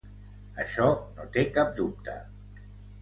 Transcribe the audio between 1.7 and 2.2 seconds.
dubte.